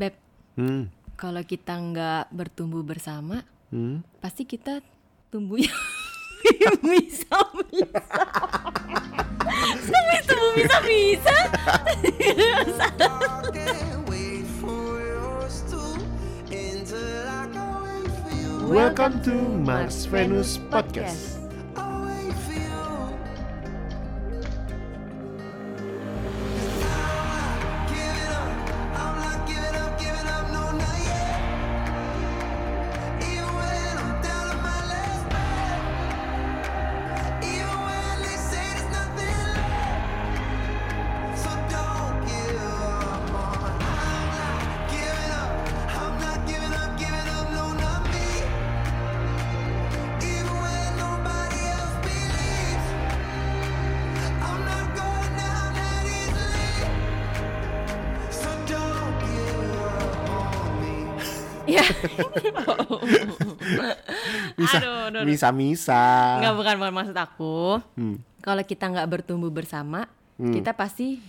[0.00, 0.16] Beb,
[0.56, 0.88] Hmm.
[1.12, 4.00] kalau kita nggak bertumbuh bersama, Hmm.
[4.24, 4.80] pasti kita
[5.28, 5.68] tumbuhnya
[6.40, 8.16] bisa bisa.
[9.84, 11.36] Sampai tumbuh bisa bisa.
[18.64, 19.36] Welcome to
[19.68, 21.39] Mars Venus Podcast.
[65.40, 65.88] Aduh, aduh, aduh.
[65.88, 66.04] misa misa.
[66.44, 67.56] Nggak bukan bukan maksud aku.
[67.96, 68.16] Hmm.
[68.40, 70.04] Kalau kita nggak bertumbuh bersama,
[70.36, 71.20] kita pasti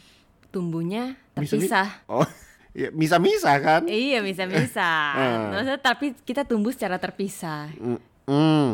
[0.51, 1.87] tumbuhnya Misa- terpisah.
[2.07, 2.27] Oh,
[2.79, 3.87] ya, misa misa kan?
[3.87, 4.91] Iya bisa bisa.
[5.15, 5.55] Hmm.
[5.55, 7.71] Maksudnya tapi kita tumbuh secara terpisah.
[7.75, 7.99] Hmm.
[8.27, 8.71] Hmm.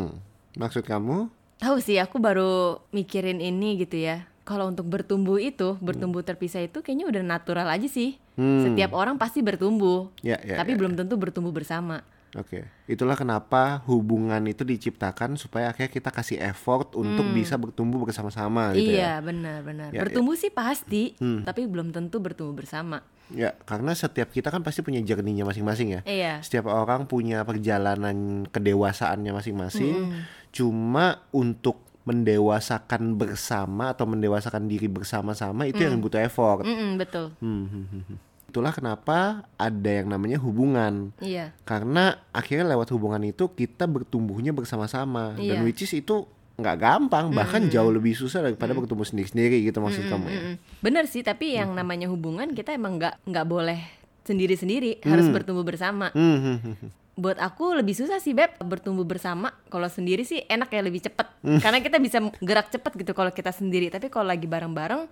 [0.57, 1.29] Maksud kamu?
[1.57, 4.25] Tahu sih aku baru mikirin ini gitu ya.
[4.47, 8.15] Kalau untuk bertumbuh itu, bertumbuh terpisah itu kayaknya udah natural aja sih.
[8.39, 8.63] Hmm.
[8.63, 10.07] Setiap orang pasti bertumbuh.
[10.23, 11.99] Ya, ya, tapi ya, belum tentu bertumbuh bersama.
[12.37, 18.77] Oke, itulah kenapa hubungan itu diciptakan supaya akhirnya kita kasih effort untuk bisa bertumbuh bersama-sama
[18.77, 19.25] gitu iya, ya.
[19.25, 19.89] benar benar.
[19.89, 23.01] Ya, bertumbuh sih pasti, tapi belum tentu bertumbuh bersama.
[23.33, 26.01] Ya, karena setiap kita kan pasti punya journey-nya masing-masing ya.
[26.07, 26.33] Iya.
[26.39, 30.13] Setiap orang punya perjalanan kedewasaannya masing-masing.
[30.53, 36.63] Cuma untuk mendewasakan bersama atau mendewasakan diri bersama-sama itu yang butuh effort.
[36.63, 37.35] Mm-mm, betul.
[37.43, 38.17] Hmm, hmm, hmm, hmm.
[38.57, 39.17] Itulah kenapa
[39.53, 41.13] ada yang namanya hubungan.
[41.21, 41.53] Iya.
[41.61, 45.53] Karena akhirnya lewat hubungan itu kita bertumbuhnya bersama-sama Iya.
[45.53, 46.25] dan which is itu
[46.57, 50.41] nggak gampang bahkan jauh lebih susah daripada bertumbuh sendiri-sendiri gitu maksud kamu ya.
[50.81, 53.77] Bener sih, tapi yang namanya hubungan kita emang nggak nggak boleh
[54.25, 56.09] sendiri-sendiri, harus bertumbuh bersama.
[56.17, 56.89] Hmm, hmm, hmm, hmm.
[57.13, 59.53] Buat aku lebih susah sih beb bertumbuh bersama.
[59.69, 61.61] Kalau sendiri sih enak ya lebih cepet, Hmm.
[61.61, 63.93] karena kita bisa gerak cepet gitu kalau kita sendiri.
[63.93, 65.05] Tapi kalau lagi bareng-bareng,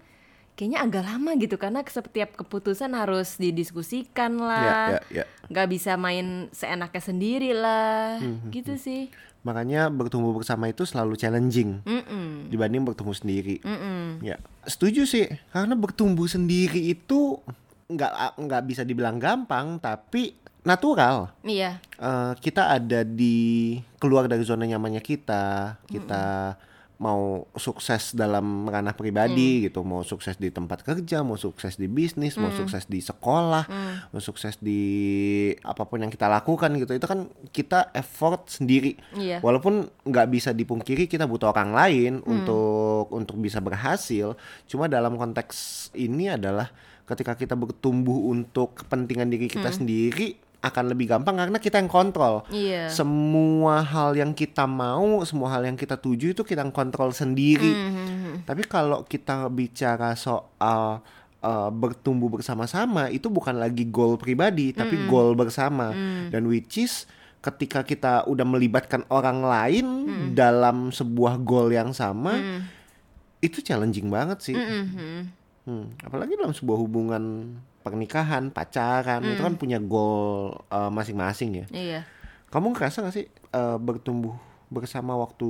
[0.56, 4.88] kayaknya agak lama gitu karena setiap keputusan harus didiskusikan Ya, lah.
[4.90, 5.26] ya, ya.
[5.48, 9.12] nggak bisa main seenaknya sendiri lah, Hmm, gitu sih.
[9.42, 12.50] Makanya bertumbuh bersama itu selalu challenging Mm-mm.
[12.50, 13.62] dibanding bertumbuh sendiri.
[13.62, 14.20] Mm-mm.
[14.20, 15.30] Ya, setuju sih.
[15.52, 17.38] Karena bertumbuh sendiri itu
[17.86, 20.34] nggak nggak bisa dibilang gampang, tapi
[20.66, 21.30] natural.
[21.40, 26.58] Iya, Eh, kita ada di keluar dari zona nyamannya kita, kita
[26.95, 32.39] mau sukses dalam ranah pribadi gitu, mau sukses di tempat kerja, mau sukses di bisnis,
[32.39, 33.67] mau sukses di sekolah,
[34.16, 38.95] mau sukses di apa pun yang kita lakukan gitu, itu kan kita effort sendiri.
[39.11, 39.44] Iya.
[39.44, 44.39] Walaupun nggak bisa dipungkiri kita butuh orang lain untuk untuk bisa berhasil,
[44.72, 46.72] cuma dalam konteks ini adalah
[47.06, 52.42] ketika kita bertumbuh untuk kepentingan diri kita sendiri akan lebih gampang karena kita yang kontrol.
[52.50, 52.90] iya.
[52.90, 57.70] Semua hal yang kita mau, semua hal yang kita tuju itu kita yang kontrol sendiri.
[57.70, 58.50] Mhm.
[58.50, 61.06] Tapi kalau kita bicara soal
[61.46, 65.94] uh, bertumbuh bersama-sama, itu bukan lagi goal pribadi, tapi goal bersama.
[66.34, 67.06] Dan which is
[67.46, 69.86] ketika kita udah melibatkan orang lain
[70.34, 72.66] dalam sebuah goal yang sama,
[73.38, 74.58] itu challenging banget sih.
[74.58, 75.46] Mhm.
[75.66, 81.66] Hmm, apalagi dalam sebuah hubungan pernikahan, pacaran, itu kan punya goal uh, masing-masing ya.
[81.69, 82.01] Iya.
[82.50, 84.34] Kamu ngerasa gak sih uh, bertumbuh
[84.66, 85.46] bersama waktu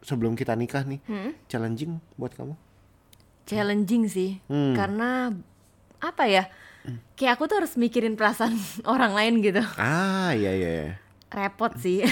[0.00, 1.30] sebelum kita nikah nih Hmm.
[1.46, 2.58] challenging buat kamu?
[3.42, 4.74] challenging sih Hmm.
[4.74, 5.34] karena
[5.98, 6.46] apa ya
[7.14, 8.54] kayak aku tuh harus mikirin perasaan
[8.86, 10.70] orang lain gitu Ah iya iya.
[10.70, 10.90] iya.
[11.28, 12.02] repot sih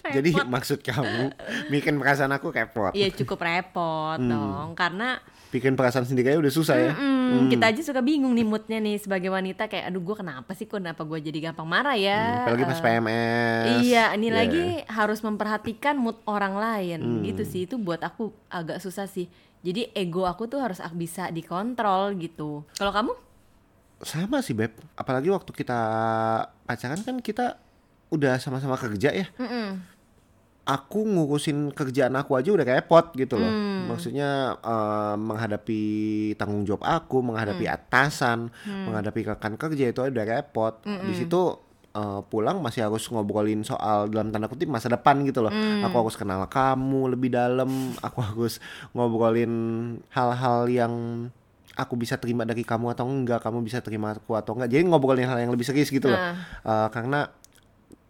[0.00, 1.28] Jadi maksud kamu
[1.68, 2.90] bikin perasaan aku repot.
[2.90, 4.26] Iya cukup repot Hmm.
[4.26, 5.20] dong karena
[5.50, 6.92] Bikin perasaan sendiri aja udah susah ya.
[6.92, 10.64] mm, kita aja suka bingung nih moodnya nih sebagai wanita kayak aduh gue kenapa sih
[10.64, 13.66] kok kenapa gue jadi gampang marah ya Apalagi pas Eh, PMS.
[13.82, 14.36] Iya, ini Iya.
[14.36, 17.22] lagi harus memperhatikan mood orang lain Hmm.
[17.24, 17.64] gitu sih.
[17.64, 19.26] Itu buat aku agak susah sih.
[19.60, 22.62] Jadi ego aku tuh harus bisa dikontrol gitu.
[22.72, 23.12] Kalau kamu?
[24.00, 24.72] Sama sih Beb.
[24.94, 25.78] Apalagi waktu kita
[26.64, 27.60] pacaran kan kita
[28.08, 29.26] udah sama-sama kerja ya.
[29.36, 29.99] Mm-mm.
[30.62, 33.48] Aku ngurusin kerjaan aku aja udah repot gitu loh.
[33.48, 33.90] Hmm.
[33.90, 35.82] Maksudnya eh, menghadapi
[36.34, 37.74] tanggung jawab aku, menghadapi Hmm.
[37.74, 40.78] atasan, menghadapi rekan kerja itu udah repot.
[40.84, 41.40] Di situ
[41.90, 45.50] eh, pulang masih harus ngobrolin soal dalam tanda kutip masa depan gitu loh.
[45.50, 45.82] Hmm.
[45.84, 47.66] Aku harus kenal kamu lebih dalam,
[47.98, 48.62] aku harus
[48.94, 49.52] ngobrolin
[50.10, 50.94] hal-hal yang
[51.70, 55.24] aku bisa terima dari kamu atau enggak kamu bisa terima aku atau enggak jadi ngobrolin
[55.24, 56.34] hal yang lebih serius gitu loh Nah.
[56.60, 57.24] Eh, karena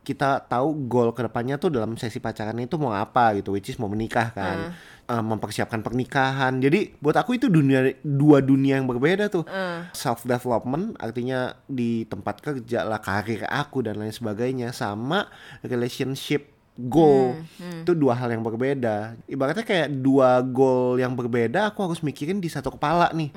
[0.00, 3.76] kita tahu goal ke depannya tuh dalam sesi pacaran itu mau apa gitu which is
[3.76, 4.72] mau menikah kan.
[5.10, 6.62] Eh, mempersiapkan pernikahan.
[6.62, 9.42] Jadi buat aku itu dunia dua dunia yang berbeda tuh.
[9.50, 9.82] Eh.
[9.90, 15.26] self development artinya di tempat kerja lah karir aku dan lain sebagainya sama
[15.66, 17.36] relationship goal.
[17.82, 19.18] Itu dua hal yang berbeda.
[19.28, 23.34] Ibaratnya kayak dua goal yang berbeda aku harus mikirin di satu kepala nih.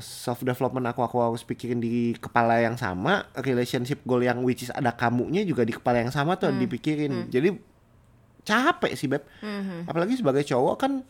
[0.00, 4.70] Self development aku aku harus pikirin di kepala yang sama relationship goal yang which is
[4.74, 7.30] ada kamunya juga di kepala yang sama tuh dipikirin.
[7.30, 7.54] Jadi
[8.42, 9.22] capek sih beb.
[9.86, 11.04] Apalagi sebagai cowok kan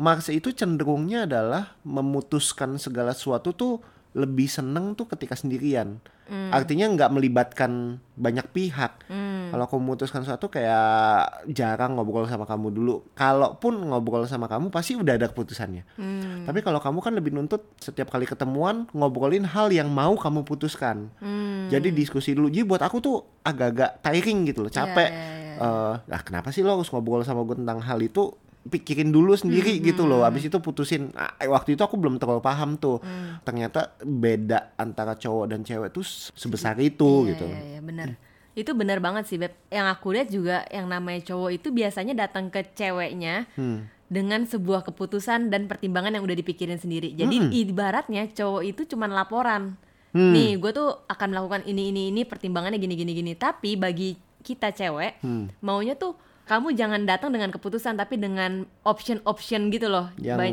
[0.00, 5.96] Mars itu cenderungnya adalah memutuskan segala sesuatu tuh lebih seneng tuh ketika sendirian.
[6.32, 9.04] Artinya nggak melibatkan banyak pihak.
[9.52, 13.04] Kalau aku memutuskan sesuatu kayak jarang ngobrol sama kamu dulu.
[13.12, 15.84] Kalaupun ngobrol sama kamu pasti udah ada keputusannya.
[16.48, 21.12] Tapi kalau kamu kan lebih nuntut setiap kali ketemuan ngobrolin hal yang mau kamu putuskan.
[21.68, 22.48] Jadi diskusi dulu.
[22.48, 25.08] Jadi buat aku tuh agak-agak tiring gitu loh capek.
[25.12, 25.40] ya, ya.
[25.62, 28.32] eh lah kenapa sih lo harus ngobrol sama gue tentang hal itu
[28.62, 32.38] pikirin dulu sendiri Hmm, gitu loh abis itu putusin Nah, waktu itu aku belum terlalu
[32.38, 33.42] paham tuh Hmm.
[33.42, 38.06] ternyata beda antara cowok dan cewek tuh sebesar itu Iya, gitu Iya, iya, benar.
[38.52, 39.56] Itu benar banget sih, Beb.
[39.66, 43.88] Yang aku lihat juga yang namanya cowok itu biasanya datang ke ceweknya Hmm.
[44.06, 47.16] dengan sebuah keputusan dan pertimbangan yang udah dipikirin sendiri.
[47.16, 49.80] Jadi ibaratnya cowok itu cuman laporan.
[50.12, 50.36] Hmm.
[50.36, 53.32] Nih, gue tuh akan melakukan ini ini ini pertimbangannya gini gini gini.
[53.32, 55.48] Tapi bagi kita cewek, Hmm.
[55.64, 56.12] maunya tuh
[56.52, 58.52] kamu jangan datang dengan keputusan tapi dengan
[58.82, 60.12] option-option gitu loh.
[60.18, 60.52] yang Baik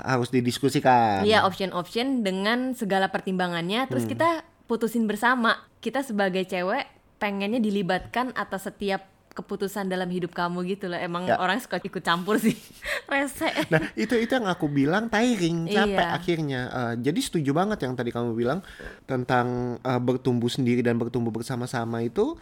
[0.00, 4.12] harus didiskusikan Iya option-option dengan segala pertimbangannya terus Hmm.
[4.12, 4.28] kita
[4.64, 6.86] putusin bersama kita sebagai cewek
[7.18, 9.02] pengennya dilibatkan atas setiap
[9.32, 11.36] keputusan dalam hidup kamu gitu loh emang Ya.
[11.36, 12.52] orang suka ikut campur sih
[13.08, 16.12] rese Nah itu itu yang aku bilang tiring capek Iya.
[16.12, 16.60] akhirnya.
[16.68, 18.60] Eh, jadi setuju banget yang tadi kamu bilang
[19.02, 19.46] tentang
[19.80, 22.36] eh, bertumbuh sendiri dan bertumbuh bersama-sama itu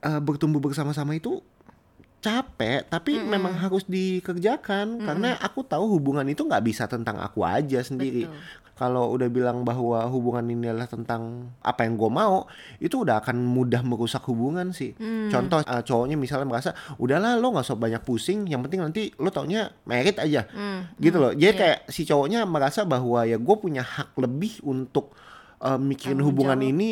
[0.00, 1.40] eh, bertumbuh bersama-sama itu
[2.22, 7.82] capek tapi memang harus dikerjakan karena aku tahu hubungan itu nggak bisa tentang aku aja
[7.82, 8.30] sendiri.
[8.72, 12.48] Kalau udah bilang bahwa hubungan ini adalah tentang apa yang gue mau,
[12.82, 14.96] itu udah akan mudah merusak hubungan sih.
[15.30, 19.30] Contoh eh, cowoknya misalnya merasa, udahlah lo nggak usah banyak pusing, yang penting nanti lo
[19.30, 20.48] taunya merit aja,
[20.98, 21.30] gitu loh.
[21.30, 25.14] Jadi kayak si cowoknya merasa bahwa ya gue punya hak lebih untuk
[25.62, 26.72] eh, mikirin hubungan jawab.
[26.74, 26.90] ini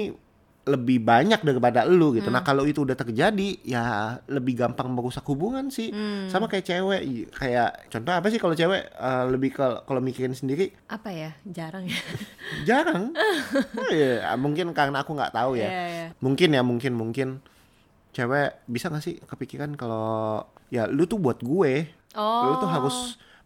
[0.60, 2.28] lebih banyak daripada lu gitu.
[2.28, 3.84] Nah kalau itu udah terjadi, ya
[4.28, 5.88] lebih gampang merusak hubungan sih.
[6.28, 7.02] Sama kayak cewek,
[7.32, 11.88] kayak contoh apa sih kalau cewek eh, lebih ke kalau mikirin sendiri apa ya jarang
[11.88, 11.96] ya
[12.68, 13.10] jarang.
[13.74, 15.66] oh, iya, mungkin karena aku nggak tahu ya.
[15.66, 16.06] Iya, iya.
[16.20, 17.28] Mungkin ya, mungkin mungkin
[18.10, 21.72] cewek bisa gak sih kepikiran kalau ya lu tuh buat gue,
[22.14, 22.70] lu tuh Oh.
[22.70, 22.96] harus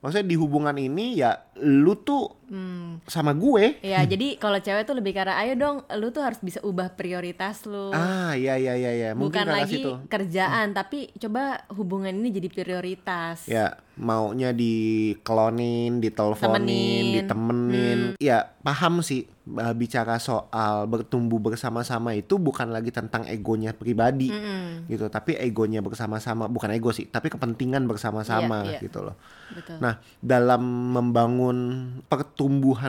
[0.01, 3.03] maksudnya di hubungan ini ya lu tuh Hmm.
[3.05, 3.83] sama gue.
[3.83, 7.65] ya jadi kalau cewek tuh lebih karena ayo dong lu tuh harus bisa ubah prioritas
[7.65, 9.11] lu Ah, iya iya iya iya.
[9.13, 9.91] Mungkin bukan lagi situ.
[10.07, 17.05] kerjaan tapi coba hubungan ini jadi prioritas Ya, maunya diklonin, diteleponin, Temenin.
[17.17, 18.01] ditemenin.
[18.17, 24.87] Ya, paham sih uh, bicara soal bertumbuh bersama-sama itu bukan lagi tentang egonya pribadi Mm-mm.
[24.87, 28.81] gitu, tapi egonya bersama-sama, bukan ego sih, tapi kepentingan bersama-sama Iya, iya.
[28.81, 29.17] gitu loh.
[29.51, 30.63] betul Nah, dalam
[30.93, 31.59] membangun
[32.05, 32.44] pertumbuhan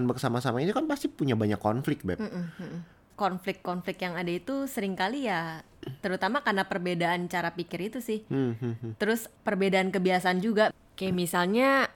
[0.05, 2.19] bersama-sama ini kan pasti punya banyak konflik, Beb.
[3.13, 5.63] Konflik-konflik yang ada itu sering kali ya
[6.01, 8.91] terutama karena perbedaan cara pikir itu sih Hmm, hmm, hmm.
[8.97, 11.87] terus perbedaan kebiasaan juga kayak misalnya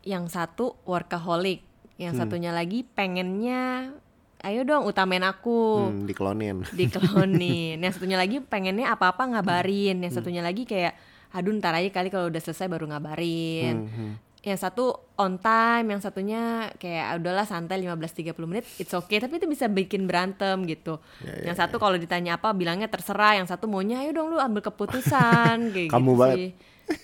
[0.00, 1.60] yang satu workaholic
[1.96, 2.24] yang Hmm.
[2.24, 3.92] satunya lagi pengennya
[4.40, 6.62] ayo dong utamain aku Hmm, diklonin.
[6.80, 10.94] diklonin yang satunya lagi pengennya apa-apa ngabarin yang satunya lagi kayak
[11.28, 14.12] aduh ntar aja kali kalau udah selesai baru ngabarin Hmm, hmm.
[14.48, 16.42] Yang satu on time, yang satunya
[16.74, 20.96] kayak "Ah, udahlah santai 15-30 menit, it's okay, tapi itu bisa bikin berantem gitu.
[21.20, 24.64] Ya, yang satu kalau ditanya apa bilangnya terserah, yang satu maunya ayo dong lu ambil
[24.64, 26.36] keputusan kayak Kamu gitu banget.
[26.36, 26.48] sih.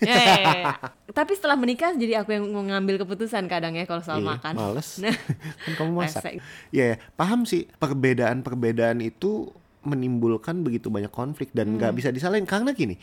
[0.01, 0.73] Ya, ya, ya, ya.
[1.13, 4.53] Tapi setelah menikah jadi aku yang mau ngambil keputusan kadang ya kalau soal Iya, makan.
[4.57, 4.89] Males.
[4.97, 5.13] Nah,
[5.69, 6.21] kan kamu masak.
[6.25, 6.35] Resek.
[6.73, 9.53] Ya, ya, paham sih perbedaan-perbedaan itu
[9.85, 12.97] menimbulkan begitu banyak konflik dan nggak bisa disalahin karena gini,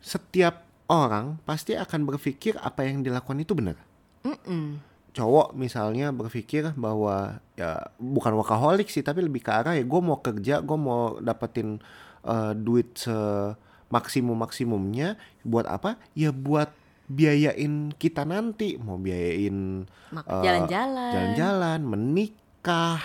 [0.00, 3.76] setiap orang pasti akan berpikir apa yang dilakukan itu benar.
[4.24, 4.80] Mm-mm.
[5.14, 10.18] Cowok misalnya berpikir bahwa ya bukan workaholic sih tapi lebih ke arah ya gue mau
[10.18, 11.78] kerja, gue mau dapetin
[12.26, 15.96] eh, duit semaksimum maksimumnya buat apa?
[16.18, 16.72] Ya buat
[17.06, 21.12] biayain kita nanti, mau biayain eh, jalan-jalan.
[21.14, 23.00] jalan-jalan, menikah,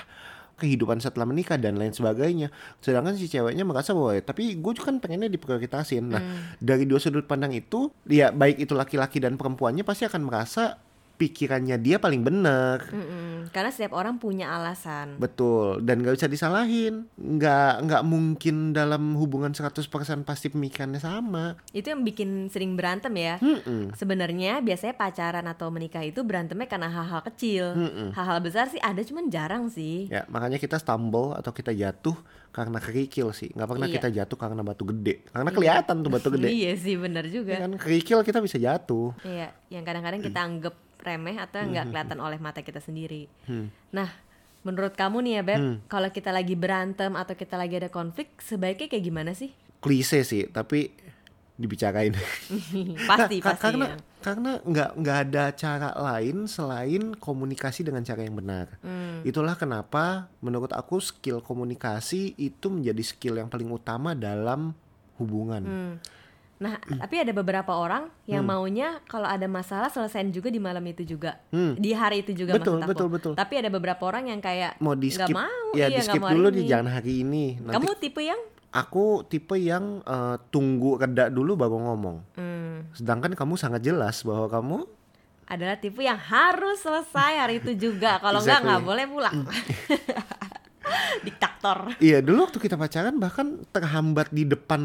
[0.59, 2.51] kehidupan setelah menikah dan lain sebagainya.
[2.83, 6.03] Sedangkan si ceweknya merasa bahwa "Ya, tapi gue kan pengennya diprioritasin.
[6.05, 6.59] Nah, Hmm.
[6.59, 10.77] dari dua sudut pandang itu, ya baik itu laki-laki dan perempuannya pasti akan merasa
[11.19, 12.79] pikirannya dia paling bener.
[12.87, 13.51] Mm-mm.
[13.51, 15.19] Karena setiap orang punya alasan.
[15.19, 17.11] Betul, dan nggak bisa disalahin.
[17.13, 19.83] Nggak nggak mungkin dalam hubungan 100%
[20.23, 21.59] pasti pemikirannya sama.
[21.69, 23.35] Itu yang bikin sering berantem ya.
[23.37, 23.91] Mm-mm.
[23.93, 27.75] Sebenarnya biasanya pacaran atau menikah itu berantemnya karena hal-hal kecil.
[27.75, 28.15] Mm-mm.
[28.15, 30.07] Hal-hal besar sih ada cuman jarang sih.
[30.07, 32.15] Ya, makanya kita stumble atau kita jatuh
[32.49, 33.51] karena kerikil sih.
[33.51, 33.95] Nggak pernah Iya.
[33.99, 35.27] kita jatuh karena batu gede.
[35.27, 36.47] Karena kelihatan tuh batu gede.
[36.63, 37.53] Iya sih bener Ya juga.
[37.59, 39.11] kan kerikil kita bisa jatuh.
[39.21, 43.31] Iya, yang kadang-kadang kita anggap remeh atau nggak kelihatan oleh mata kita sendiri.
[43.47, 43.71] Hmm.
[43.95, 44.11] Nah,
[44.61, 48.91] menurut kamu nih ya Beb, kalau kita lagi berantem atau kita lagi ada konflik, sebaiknya
[48.91, 49.55] kayak gimana sih?
[49.79, 50.91] Klise sih, tapi
[51.59, 52.15] dibicarain.
[53.09, 53.63] pasti, Ka- pasti.
[53.63, 53.95] karena ya.
[54.23, 58.79] karena nggak nggak ada cara lain selain komunikasi dengan cara yang benar.
[58.79, 59.23] Hmm.
[59.27, 64.71] Itulah kenapa menurut aku skill komunikasi itu menjadi skill yang paling utama dalam
[65.19, 65.63] hubungan.
[65.63, 65.93] Hmm.
[66.59, 71.07] Nah, tapi ada beberapa orang yang maunya kalau ada masalah selesaiin juga di malam itu
[71.07, 71.71] juga, Hmm.
[71.73, 72.91] di hari itu juga Betul, maksud aku.
[72.91, 73.33] betul, betul.
[73.33, 76.11] Tapi ada beberapa orang yang kayak Mau di nggak skip, mau, ya iya, di nggak
[76.11, 77.45] skip dulu di jangan hari ini.
[77.57, 78.39] Nanti Kamu tipe yang
[78.69, 82.17] aku tipe yang eh, tunggu reda dulu baru ngomong.
[82.35, 84.77] hmm, Sedangkan kamu sangat jelas bahwa kamu
[85.47, 88.19] adalah tipe yang harus selesai hari itu juga.
[88.19, 88.85] Kalau nggak nggak Exactly.
[88.85, 89.33] boleh pulang.
[91.59, 91.79] Diktator.
[91.99, 94.79] Iya dulu waktu kita pacaran bahkan terhambat di depan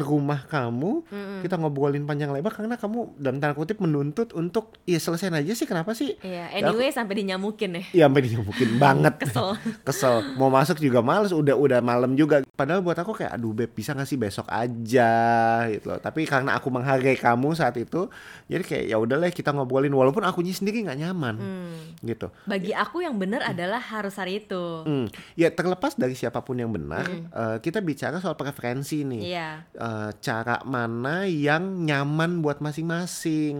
[0.00, 1.04] rumah kamu
[1.44, 5.68] kita ngobrolin panjang lebar karena kamu dalam tanda kutip menuntut untuk ya selesaiin aja sih
[5.68, 6.16] kenapa sih?
[6.18, 7.84] Iya, Ya, aku- anyway sampai dinyamukin ya.
[7.92, 9.14] ya sampai mungkin banget.
[9.20, 9.48] Kesel.
[9.88, 10.14] kesel.
[10.34, 12.40] Mau masuk juga males udah udah malam juga.
[12.50, 15.12] Padahal buat aku kayak aduh beb bisa gak sih besok aja?
[15.68, 16.00] Gitu loh.
[16.00, 18.08] Tapi karena aku menghargai kamu saat itu
[18.46, 21.36] jadi kayak ya udahlah kita ngobrolin walaupun akunya sendiri nggak nyaman.
[21.36, 21.76] Hmm.
[22.00, 22.28] gitu.
[22.44, 24.64] Bagi aku yang benar adalah harus hari itu.
[24.84, 29.22] Hmm, ya terlepas dari siapa pun yang benar, eh, kita bicara soal preferensi nih.
[29.22, 29.50] Iya.
[29.74, 33.54] Eh, cara mana yang nyaman buat masing-masing.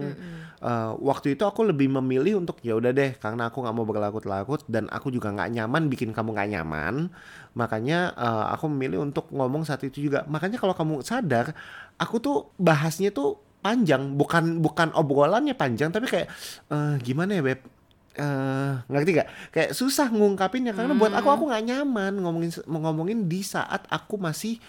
[0.65, 4.63] Eh, waktu itu aku lebih memilih untuk ya udah deh, karena aku nggak mau berlarut-larut
[4.65, 7.13] dan aku juga nggak nyaman bikin kamu nggak nyaman.
[7.53, 10.25] Makanya eh, aku memilih untuk ngomong saat itu juga.
[10.25, 11.53] Makanya kalau kamu sadar,
[11.99, 16.29] aku tuh bahasnya tuh panjang, bukan bukan obrolannya panjang, tapi kayak
[16.69, 17.74] eh, gimana ya beb?
[18.15, 19.29] Eh ngerti gak?
[19.51, 24.59] Kayak susah ngungkapinnya karena buat aku aku nggak nyaman ngomongin ngomongin di saat aku masih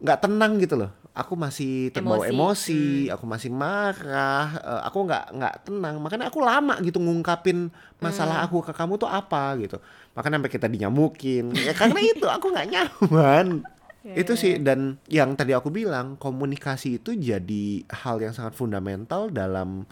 [0.00, 0.90] nggak tenang gitu loh.
[1.10, 2.32] Aku masih terbawa Emosi.
[2.32, 5.94] emosi, aku masih marah, eh, aku nggak nggak tenang.
[6.00, 7.68] Makanya aku lama gitu ngungkapin
[8.00, 9.76] masalah aku ke kamu tuh apa gitu.
[10.16, 11.52] Makanya sampai kita dinyamukin.
[11.52, 13.46] ya karena itu aku nggak nyaman.
[14.00, 19.84] itu sih dan yang tadi aku bilang komunikasi itu jadi hal yang sangat fundamental dalam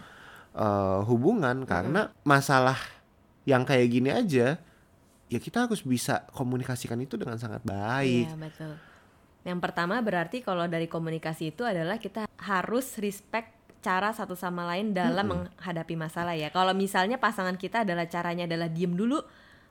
[0.59, 2.77] eh, hubungan karena masalah
[3.47, 4.59] yang kayak gini aja
[5.29, 8.27] ya kita harus bisa komunikasikan itu dengan sangat baik.
[8.27, 8.73] Iya, betul.
[9.47, 14.91] Yang pertama berarti kalau dari komunikasi itu adalah kita harus respect cara satu sama lain
[14.91, 16.51] dalam menghadapi masalah ya.
[16.51, 19.23] Kalau misalnya pasangan kita adalah caranya adalah diem dulu,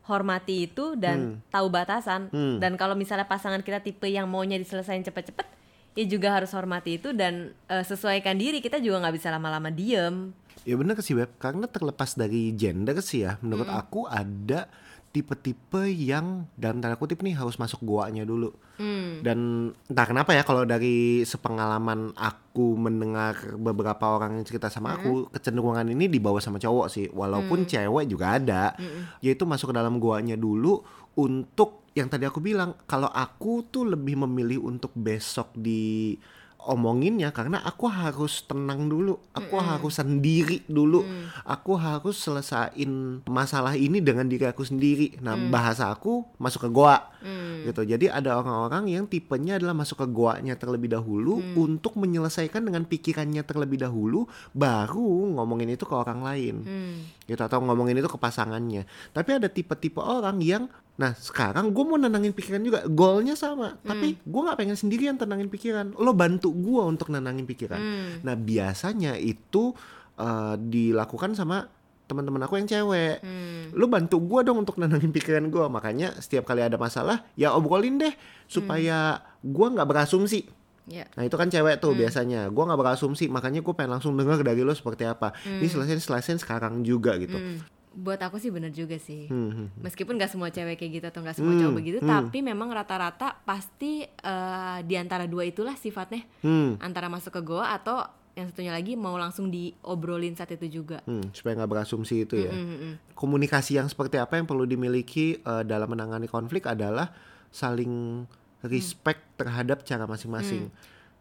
[0.08, 2.32] hormati itu dan tahu batasan.
[2.32, 2.56] Hmm.
[2.56, 5.44] Dan kalau misalnya pasangan kita tipe yang maunya diselesain cepet-cepet,
[5.92, 8.64] ya juga harus hormati itu dan eh, sesuaikan diri.
[8.64, 10.32] Kita juga nggak bisa lama-lama diem.
[10.68, 14.68] Ya bener sih Beb, karena terlepas dari gender sih ya, menurut aku ada
[15.08, 18.52] tipe-tipe yang dalam tanda kutip nih harus masuk goanya dulu.
[18.76, 19.24] Hmm.
[19.24, 25.32] Dan entah kenapa ya kalau dari sepengalaman aku mendengar beberapa orang yang cerita sama aku,
[25.32, 28.76] kecenderungan ini dibawa sama cowok sih, walaupun cewek juga ada.
[29.24, 30.84] Yaitu masuk ke dalam goanya dulu
[31.16, 36.14] untuk yang tadi aku bilang, kalau aku tuh lebih memilih untuk besok di
[36.58, 41.06] omonginnya karena aku harus tenang dulu, aku harus sendiri dulu,
[41.46, 45.16] aku harus selesain masalah ini dengan diri aku sendiri.
[45.22, 47.14] Nah bahasa aku masuk ke goa,
[47.62, 47.82] gitu.
[47.86, 53.46] Jadi ada orang-orang yang tipenya adalah masuk ke goanya terlebih dahulu untuk menyelesaikan dengan pikirannya
[53.46, 56.56] terlebih dahulu, baru ngomongin itu ke orang lain.
[56.66, 56.98] Hmm.
[57.28, 58.88] gitu atau ngomongin itu ke pasangannya.
[59.12, 60.64] Tapi ada tipe-tipe orang yang
[60.98, 62.82] Nah sekarang gue mau nenangin pikiran juga.
[62.90, 65.94] Goalnya sama Tapi gue gak pengen sendirian tenangin pikiran.
[65.94, 67.78] Lo bantu gue untuk nenangin pikiran.
[67.78, 68.10] Hmm.
[68.26, 69.72] Nah biasanya itu
[70.18, 71.70] eh, Dilakukan sama
[72.10, 73.22] teman-teman aku yang cewek.
[73.22, 73.70] Hmm.
[73.78, 78.02] Lo bantu gue dong untuk nenangin pikiran gue Makanya setiap kali ada masalah Ya obrolin
[78.02, 78.12] deh
[78.50, 80.50] Supaya gue gak berasumsi.
[80.88, 81.06] Ya.
[81.14, 81.82] Nah itu kan cewek Hmm.
[81.84, 82.50] tuh biasanya.
[82.50, 85.30] Gue gak berasumsi Makanya gue pengen langsung denger dari lo seperti apa.
[85.46, 87.38] Ini selesai-selesai sekarang juga gitu.
[87.38, 87.77] Hmm.
[87.98, 89.26] Buat aku sih bener juga sih.
[89.26, 89.66] Hmm, hmm.
[89.82, 92.06] Meskipun gak semua cewek kayak gitu atau gak semua Hmm, cowok begitu, hmm.
[92.06, 96.78] tapi memang rata-rata pasti eh, di antara dua itulah sifatnya Hmm.
[96.78, 101.02] antara masuk ke goa atau yang satunya lagi mau langsung diobrolin saat itu juga.
[101.02, 102.54] Hmm, supaya nggak berasumsi itu ya.
[102.54, 102.94] Mm, mm, mm.
[103.12, 107.10] Komunikasi yang seperti apa yang perlu dimiliki eh, dalam menangani konflik adalah
[107.50, 108.22] saling
[108.62, 110.70] respect terhadap cara masing-masing.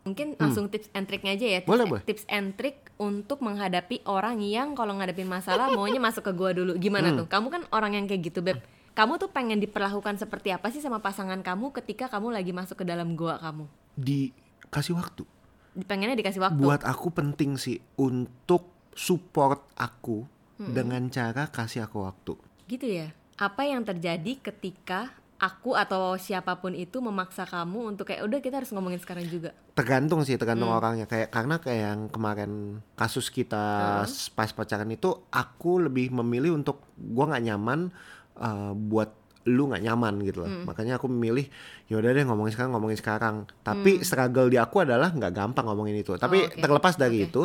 [0.04, 1.60] Mungkin langsung tips and triknya aja ya.
[1.60, 1.74] Tips, Hmm.
[1.74, 2.04] Boleh, boleh.
[2.06, 6.74] tips and trick untuk menghadapi orang yang kalau ngadepin masalah maunya masuk ke gua dulu.
[6.76, 7.18] Gimana Hmm.
[7.24, 7.28] tuh?
[7.30, 8.58] Kamu kan orang yang kayak gitu, Beb.
[8.98, 12.86] Kamu tuh pengen diperlakukan seperti apa sih sama pasangan kamu ketika kamu lagi masuk ke
[12.86, 13.70] dalam gua kamu?
[13.94, 15.24] Dikasih waktu.
[15.86, 16.58] Pengennya dikasih waktu.
[16.58, 18.66] Buat aku penting sih untuk
[18.98, 20.26] support aku
[20.58, 22.34] dengan cara kasih aku waktu.
[22.66, 23.14] Gitu ya.
[23.38, 28.58] Apa yang terjadi ketika aku atau siapa pun itu memaksa kamu untuk kayak udah kita
[28.62, 29.54] harus ngomongin sekarang juga.
[29.78, 31.06] Tergantung sih, tergantung orangnya.
[31.06, 32.52] Kayak karena kayak yang kemarin
[32.98, 34.02] kasus kita
[34.34, 37.80] pas pacaran itu, aku lebih memilih untuk gua nggak nyaman
[38.42, 39.14] uh, buat
[39.48, 40.52] lu nggak nyaman gitu loh.
[40.68, 41.48] Makanya aku memilih
[41.88, 43.36] yaudah deh ngomongin sekarang, ngomongin sekarang.
[43.64, 46.18] Tapi struggle di aku adalah nggak gampang ngomongin itu.
[46.20, 46.60] Tapi Oh, oke.
[46.60, 47.28] terlepas dari Oke.
[47.32, 47.42] itu,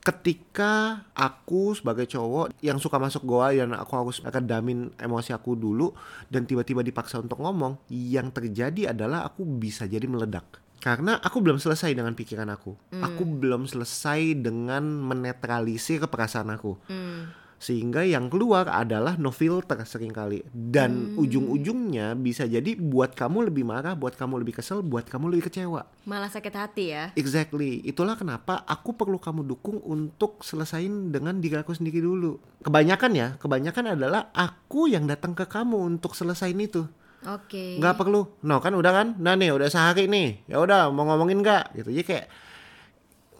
[0.00, 5.92] ketika aku sebagai cowok yang suka masuk goa dan aku harus redamin emosi aku dulu
[6.32, 10.60] dan tiba-tiba dipaksa untuk ngomong yang terjadi adalah aku bisa jadi meledak.
[10.80, 12.72] Karena aku belum selesai dengan pikiran aku.
[13.04, 16.80] Aku belum selesai dengan menetralisir perasaan aku.
[16.88, 17.28] Hmm.
[17.60, 23.68] Sehingga yang keluar adalah no filter sering kali dan ujung-ujungnya bisa jadi buat kamu lebih
[23.68, 27.04] marah buat kamu lebih kesel buat kamu lebih kecewa Malah sakit hati ya.
[27.12, 32.40] Exactly, itulah kenapa aku perlu kamu dukung untuk selesain dengan diri aku sendiri dulu.
[32.64, 36.88] Kebanyakan ya, kebanyakan adalah aku yang datang ke kamu untuk selesain itu.
[37.28, 37.76] Oke.
[37.76, 41.44] Nggak perlu, no kan udah kan, nah nih udah sehari nih, ya udah mau ngomongin
[41.44, 41.92] nggak gitu.
[41.92, 42.26] Jadi kayak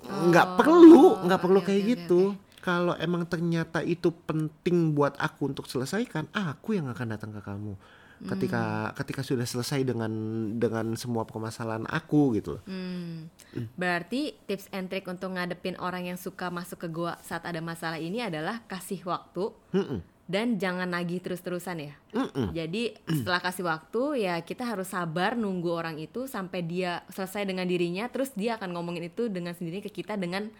[0.04, 2.20] nggak Oh, perlu, nggak perlu oke, kayak oke, gitu.
[2.60, 7.72] Kalau emang ternyata itu penting buat aku untuk selesaikan, aku yang akan datang ke kamu.
[8.20, 10.12] Ketika ketika sudah selesai dengan
[10.60, 12.60] dengan semua permasalahan aku gitu.
[12.60, 12.62] loh.
[12.68, 13.32] Hmm.
[13.80, 17.96] Berarti tips and trick untuk ngadepin orang yang suka masuk ke gua saat ada masalah
[17.96, 20.04] ini adalah kasih waktu Mm-mm.
[20.28, 21.94] dan jangan nagih terus-terusan ya.
[22.12, 22.52] Mm-mm.
[22.52, 27.64] Jadi setelah kasih waktu ya kita harus sabar nunggu orang itu sampai dia selesai dengan
[27.64, 30.52] dirinya terus dia akan ngomongin itu dengan sendiri ke kita dengan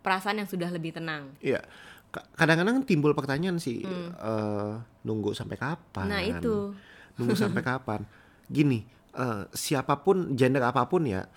[0.00, 1.32] perasaan yang sudah lebih tenang.
[1.38, 1.60] Iya.
[2.08, 6.04] Ka- Kadang-kadang timbul pertanyaan sih, eh, nunggu sampai kapan?
[6.04, 6.10] Hmm.
[6.10, 6.74] Nah, itu.
[7.16, 8.02] Nunggu sampai kapan?
[8.46, 11.28] Gini, eh, siapa pun, gender apa pun ya,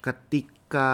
[0.00, 0.88] ketika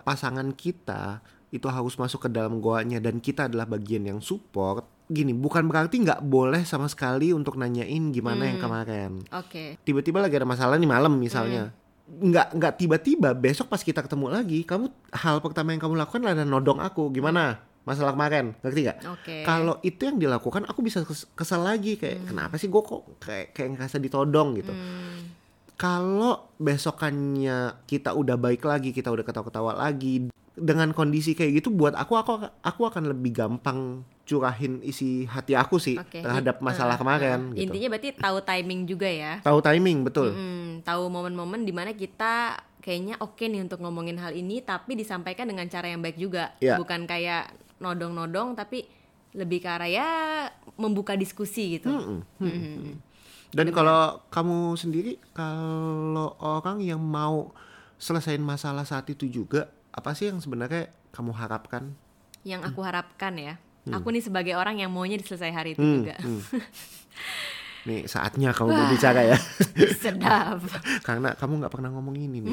[0.00, 5.34] pasangan kita itu harus masuk ke dalam goanya dan kita adalah bagian yang support, gini,
[5.34, 8.48] bukan berarti nggak boleh sama sekali untuk nanyain gimana Hmm.
[8.48, 9.10] yang kemarin.
[9.34, 9.74] Oke.
[9.82, 11.68] Tiba-tiba lagi ada masalah nih malam misalnya.
[11.68, 11.78] Hmm.
[12.10, 16.42] Nggak nggak tiba-tiba besok pas kita ketemu lagi kamu hal pertama yang kamu lakukan adalah
[16.42, 17.14] nodong aku.
[17.14, 17.62] Gimana?
[17.86, 18.52] Masalah kemarin.
[18.60, 18.98] Ngerti nggak?
[19.08, 19.36] Oke.
[19.42, 21.96] kalau itu yang dilakukan aku bisa kes- kesel lagi.
[21.96, 24.58] Kayak kenapa sih gue kok kayak kayak ngerasa ditodong?
[24.58, 24.74] gitu.
[24.74, 25.38] Hmm.
[25.80, 31.94] kalau besokannya kita udah baik lagi kita udah ketawa-ketawa lagi dengan kondisi kayak gitu buat
[31.94, 36.20] aku aku aku akan lebih gampang curahin isi hati aku sih Oke.
[36.20, 37.52] terhadap masalah Nah, kemarin nah.
[37.52, 39.32] gitu Intinya berarti tahu timing juga ya.
[39.40, 44.32] tahu timing betul Mm, tahu momen-momen di mana kita kayaknya oke nih untuk ngomongin hal
[44.32, 46.76] ini tapi disampaikan dengan cara yang baik juga Iya.
[46.76, 48.86] bukan kayak nodong-nodong tapi
[49.30, 50.08] lebih ke arah ya
[50.76, 52.18] membuka diskusi gitu Mm-mm.
[52.38, 52.98] Mm.
[53.50, 57.50] Dan kalau kamu sendiri, kalau orang yang mau
[57.96, 59.66] selesaiin masalah saat itu juga,
[60.00, 61.92] apa sih yang sebenarnya kamu harapkan?
[62.40, 63.60] yang aku harapkan ya.
[63.92, 66.16] Aku nih sebagai orang yang maunya diselesai hari itu Hmm, juga.
[66.16, 66.40] hmm.
[67.88, 69.38] Nih saatnya kamu berbicara ya,
[70.04, 70.60] sedap.
[71.06, 72.52] Karena kamu nggak pernah ngomong ini nih.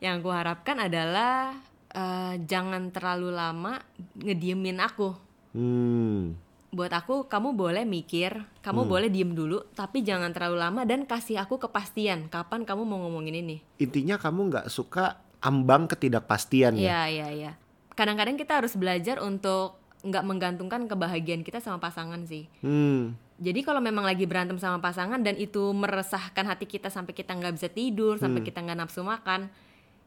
[0.00, 1.56] Yang aku harapkan adalah
[1.88, 3.80] eh, jangan terlalu lama
[4.16, 5.16] ngediemin aku.
[5.56, 6.36] Hmm,
[6.68, 11.40] buat aku kamu boleh mikir kamu boleh diem dulu tapi jangan terlalu lama dan kasih
[11.40, 13.56] aku kepastian kapan kamu mau ngomongin ini.
[13.80, 16.82] Intinya kamu nggak suka ambang ketidakpastian ya.
[16.82, 17.52] Iya iya iya.
[17.94, 22.50] Kadang-kadang kita harus belajar untuk nggak menggantungkan kebahagiaan kita sama pasangan sih.
[22.60, 27.36] Hmm, Jadi kalau memang lagi berantem sama pasangan dan itu meresahkan hati kita sampai kita
[27.36, 29.52] nggak bisa tidur, sampai kita nggak nafsu makan,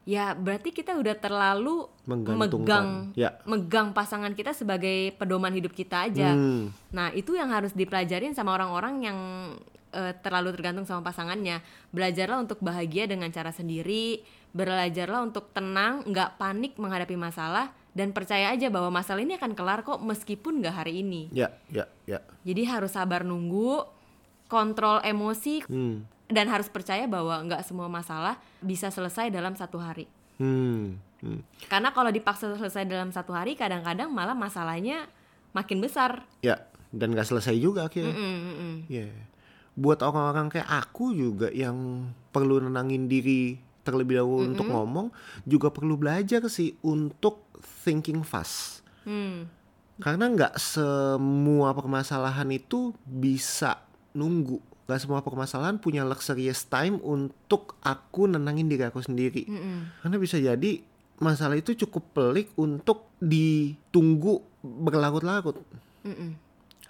[0.02, 3.38] ya berarti kita udah terlalu megang Ya.
[3.46, 6.34] megang pasangan kita sebagai pedoman hidup kita aja.
[6.34, 6.74] Hmm.
[6.90, 9.18] Nah itu yang harus dipelajarin sama orang-orang yang
[9.90, 11.62] eh, terlalu tergantung sama pasangannya.
[11.94, 18.54] Belajarlah untuk bahagia dengan cara sendiri, belajarlah untuk tenang, nggak panik menghadapi masalah, dan percaya
[18.54, 21.30] aja bahwa masalah ini akan kelar kok meskipun nggak hari ini.
[21.34, 22.22] ya, ya, ya.
[22.46, 23.86] Jadi harus sabar nunggu,
[24.50, 30.06] kontrol emosi, Hmm, dan harus percaya bahwa nggak semua masalah bisa selesai dalam satu hari.
[30.38, 31.40] hmm, hmm.
[31.66, 35.06] Karena kalau dipaksa selesai dalam satu hari, kadang-kadang malah masalahnya
[35.50, 36.26] makin besar.
[36.42, 36.62] Ya,
[36.94, 38.14] dan nggak selesai juga akhirnya.
[38.14, 38.74] Mm-mm, mm-mm.
[38.90, 39.10] Ya,
[39.78, 43.58] buat orang-orang kayak aku juga yang perlu nenangin diri
[43.90, 45.10] terlebih dahulu untuk ngomong,
[45.42, 47.50] juga perlu belajar sih untuk
[47.82, 48.86] thinking fast.
[49.02, 49.50] Hmm.
[50.00, 53.84] Karena nggak semua permasalahan itu bisa
[54.16, 54.58] nunggu,
[54.90, 59.46] gak semua permasalahan punya luxurious time untuk aku nenangin diri aku sendiri.
[59.46, 60.02] Mm-mm.
[60.02, 60.82] Karena bisa jadi
[61.22, 65.62] masalah itu cukup pelik untuk ditunggu berlarut-larut.
[66.02, 66.34] Mm-mm.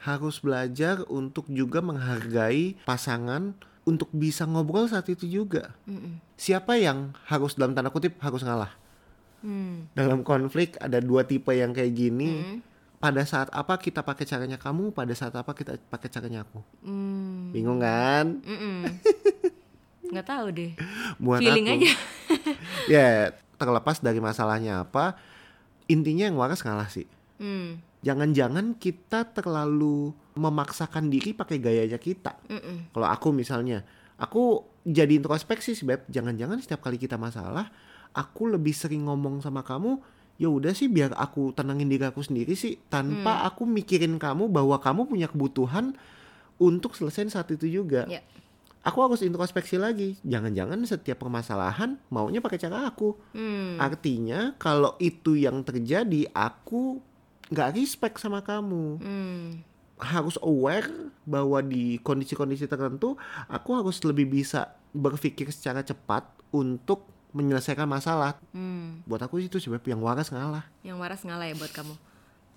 [0.01, 3.53] Harus belajar untuk juga menghargai pasangan
[3.89, 5.73] untuk bisa ngobrol saat itu juga.
[5.89, 6.21] Mm-mm.
[6.37, 8.73] Siapa yang harus dalam tanda kutip harus ngalah?
[9.41, 9.89] Mm.
[9.97, 12.31] Dalam konflik ada dua tipe yang kayak gini.
[12.41, 12.59] Mm.
[13.01, 16.61] Pada saat apa kita pakai caranya kamu, pada saat apa kita pakai caranya aku.
[16.85, 17.57] Mm.
[17.57, 18.27] Bingung kan?
[20.11, 20.73] Nggak tahu deh
[21.23, 21.75] Buat feeling aku.
[21.87, 21.93] aja
[22.99, 23.07] ya
[23.57, 25.15] terlepas dari masalahnya apa,
[25.87, 27.07] intinya yang waras ngalah sih.
[27.41, 27.81] Mm.
[28.01, 32.41] Jangan-jangan kita terlalu memaksakan diri pakai gayanya kita.
[32.49, 32.97] Mm-mm.
[32.97, 33.85] Kalau aku misalnya,
[34.17, 36.09] aku jadi introspeksi sih beb.
[36.09, 37.69] Jangan-jangan setiap kali kita masalah,
[38.17, 40.01] aku lebih sering ngomong sama kamu.
[40.41, 44.81] Ya udah sih biar aku tenangin diri aku sendiri sih, tanpa aku mikirin kamu bahwa
[44.81, 45.93] kamu punya kebutuhan
[46.57, 48.09] untuk selesai saat itu juga.
[48.09, 48.25] Ya.
[48.81, 50.17] Aku harus introspeksi lagi.
[50.25, 53.13] Jangan-jangan setiap permasalahan maunya pakai cara aku.
[53.37, 53.77] Mm.
[53.77, 57.05] Artinya kalau itu yang terjadi, aku
[57.51, 59.47] nggak respect sama kamu Mm.
[60.01, 60.89] harus aware
[61.23, 68.35] bahwa di kondisi-kondisi tertentu aku harus lebih bisa berpikir secara cepat untuk menyelesaikan masalah.
[68.51, 69.07] Mm.
[69.07, 70.67] Buat aku itu sebab yang waras ngalah.
[70.83, 71.95] yang waras ngalah ya buat kamu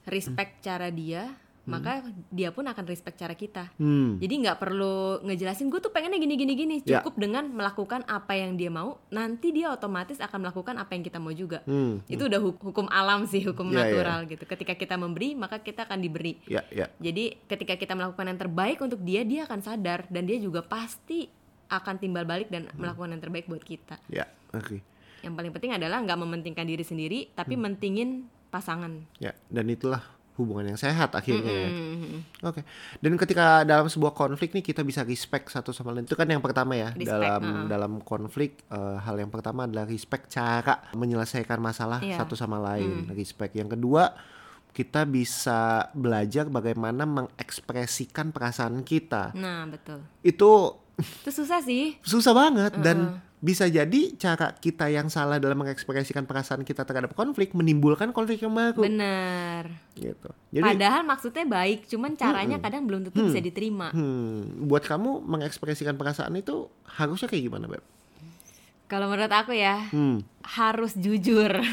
[0.03, 1.29] respect cara dia
[1.65, 4.17] maka dia pun akan respect cara kita Hmm.
[4.17, 6.99] jadi nggak perlu ngejelasin gue tuh pengennya gini gini gini Ya.
[6.99, 11.17] cukup dengan melakukan apa yang dia mau nanti dia otomatis akan melakukan apa yang kita
[11.17, 12.03] mau juga Hmm.
[12.05, 13.81] itu udah hu- hukum alam sih hukum Ya, ya.
[13.85, 16.91] natural gitu ketika kita memberi maka kita akan diberi Ya, ya.
[16.97, 21.31] jadi ketika kita melakukan yang terbaik untuk dia dia akan sadar dan dia juga pasti
[21.65, 24.83] akan timbal balik dan melakukan yang terbaik buat kita Ya, oke.
[25.19, 30.73] yang paling penting adalah nggak mementingkan diri sendiri tapi mentingin pasangan Ya, dan itulah hubungan
[30.73, 31.69] yang sehat akhirnya ya.
[31.69, 32.19] Mm-mm.
[32.41, 32.65] Oke.
[32.97, 36.09] Dan ketika dalam sebuah konflik nih kita bisa respect satu sama lain.
[36.09, 36.89] Itu kan yang pertama ya.
[36.91, 37.65] Respect, dalam uh-uh.
[37.69, 42.17] dalam konflik eh, hal yang pertama adalah respect cara menyelesaikan masalah Iya.
[42.17, 43.05] satu sama lain.
[43.13, 43.53] Respect.
[43.53, 44.13] Yang kedua
[44.73, 49.29] kita bisa belajar bagaimana mengekspresikan perasaan kita.
[49.37, 55.35] nah betul Itu itu susah sih susah banget dan bisa jadi cara kita yang salah
[55.35, 58.79] dalam mengekspresikan perasaan kita terhadap konflik menimbulkan konflik yang baru.
[58.79, 59.67] Benar.
[59.93, 60.29] Gitu.
[60.49, 63.91] Jadi padahal maksudnya baik cuman caranya kadang belum tentu bisa diterima.
[63.91, 67.83] Hmm, buat kamu mengekspresikan perasaan itu harusnya kayak gimana, Beb?
[68.83, 71.49] kalau menurut aku ya Hmm, harus jujur.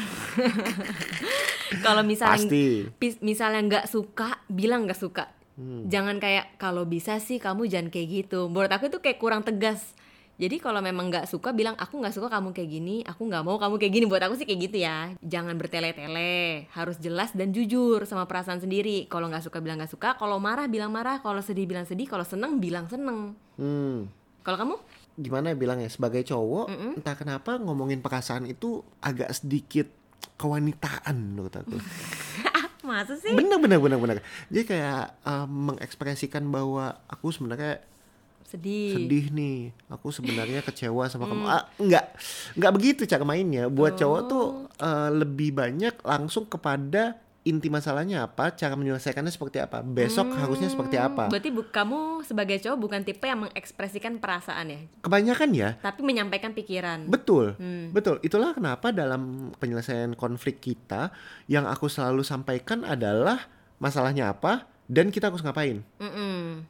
[1.85, 2.89] Kalau misalnya pasti.
[3.21, 5.25] misalnya nggak suka bilang nggak suka.
[5.51, 5.83] Hmm.
[5.85, 8.47] jangan kayak kalau bisa sih kamu jangan kayak gitu.
[8.47, 9.93] Menurut aku itu kayak kurang tegas
[10.41, 13.05] jadi kalau memang nggak suka bilang aku nggak suka kamu kayak gini.
[13.05, 14.05] Aku nggak mau kamu kayak gini.
[14.09, 15.13] Buat aku sih kayak gitu ya.
[15.21, 16.65] Jangan bertele-tele.
[16.73, 19.05] Harus jelas dan jujur sama perasaan sendiri.
[19.05, 20.17] Kalau nggak suka bilang nggak suka.
[20.17, 21.21] Kalau marah bilang marah.
[21.21, 22.09] Kalau sedih bilang sedih.
[22.09, 23.37] Kalau seneng bilang seneng.
[23.61, 24.09] Hmm,
[24.41, 24.75] kalau kamu?
[25.21, 25.93] Gimana ya bilangnya?
[25.93, 29.93] Sebagai cowok, entah kenapa ngomongin perasaan itu agak sedikit
[30.41, 31.77] kewanitaan menurut aku.
[32.81, 33.29] masa sih?
[33.29, 34.17] Bener bener bener bener.
[34.49, 37.85] Jadi kayak eh, mengekspresikan bahwa aku sebenarnya
[38.51, 39.59] sedih, sedih nih.
[39.87, 41.43] Aku sebenarnya kecewa sama kamu.
[41.43, 42.05] Ah, enggak.
[42.53, 43.65] Enggak begitu cara mainnya.
[43.67, 44.45] Buat cowok tuh
[44.77, 50.93] eh, lebih banyak langsung kepada inti masalahnya apa, cara menyelesaikannya seperti apa, besok harusnya seperti
[50.93, 51.25] apa.
[51.25, 56.53] berarti bu- kamu sebagai cowok bukan tipe yang mengekspresikan perasaan ya Kebanyakan ya, tapi menyampaikan
[56.53, 57.57] pikiran betul.
[57.57, 57.89] Hmm.
[57.89, 58.21] Betul.
[58.21, 61.09] Itulah kenapa dalam penyelesaian konflik kita
[61.47, 65.81] yang aku selalu sampaikan adalah masalahnya apa dan kita harus ngapain.
[65.97, 66.61] Mm-mm.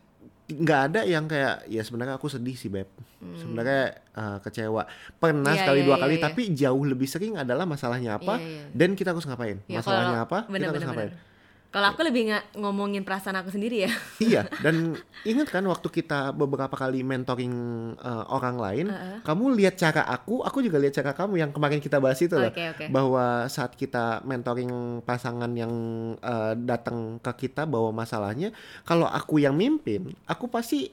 [0.54, 2.88] Nggak ada yang kayak ya sebenarnya aku sedih sih beb
[3.34, 4.84] sebenarnya uh, kecewa
[5.16, 5.54] pernah Hmm.
[5.54, 6.24] Iya, sekali iya, dua iya, kali iya.
[6.24, 8.64] tapi jauh lebih sering adalah masalahnya apa Iya, iya.
[8.72, 11.30] dan kita harus ngapain Ya, masalahnya kalau- apa bener, kita harus bener, ngapain bener.
[11.72, 13.92] Kalau aku lebih nggak ngomongin perasaan aku sendiri ya.
[14.32, 17.56] iya dan ingat kan waktu kita beberapa kali mentoring
[17.96, 18.86] uh, orang lain
[19.24, 22.52] kamu lihat cara aku aku juga lihat cara kamu yang kemarin kita bahas itu loh
[22.52, 22.86] Oke, oke.
[22.92, 25.72] bahwa saat kita mentoring pasangan yang
[26.20, 28.52] uh, datang ke kita bawa masalahnya
[28.84, 30.92] kalau aku yang mimpin aku pasti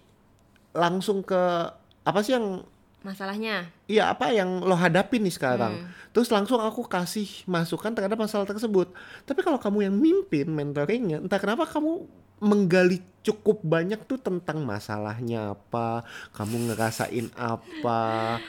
[0.76, 1.42] langsung ke
[2.06, 2.62] apa sih yang
[2.98, 3.70] Masalahnya.
[3.86, 5.90] Iya apa yang lo hadapin nih sekarang Hmm.
[6.10, 8.90] Terus langsung aku kasih masukan terhadap masalah tersebut
[9.22, 12.04] Tapi kalau kamu yang mimpin mentoringnya Entah kenapa kamu
[12.38, 18.02] menggali cukup banyak tuh tentang masalahnya apa Kamu ngerasain apa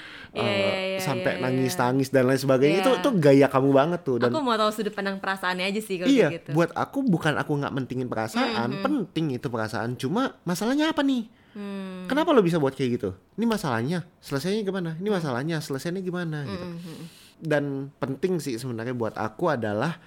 [0.33, 3.03] eh, iya, iya, Sampai iya, nangis-nangis dan lain sebagainya Itu Iya.
[3.05, 6.09] tuh gaya kamu banget tuh dan aku mau tahu sudut pandang perasaannya aja sih kalau
[6.09, 6.49] Iya gitu.
[6.51, 12.05] buat aku bukan aku nggak mentingin perasaan Penting itu perasaan Cuma masalahnya apa nih Hmm.
[12.05, 13.09] Kenapa lo bisa buat kayak gitu?
[13.39, 14.93] Ini masalahnya, selesainya gimana?
[14.97, 16.45] Ini masalahnya, selesainya gimana?
[16.45, 16.65] Gitu.
[16.65, 17.05] Hmm, hmm.
[17.39, 17.63] Dan
[17.97, 19.97] penting sih sebenarnya buat aku adalah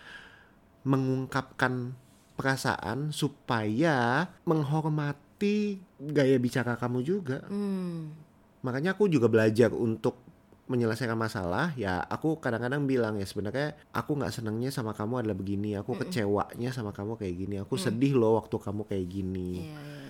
[0.87, 1.95] mengungkapkan
[2.35, 7.43] perasaan supaya menghormati gaya bicara kamu juga.
[7.51, 8.15] Hmm.
[8.63, 10.23] Makanya aku juga belajar untuk
[10.71, 15.77] menyelesaikan masalah ya aku kadang-kadang bilang ya sebenarnya aku nggak senangnya sama kamu adalah begini
[15.77, 20.02] aku kecewanya sama kamu kayak gini aku sedih loh waktu kamu kayak gini iya, iya.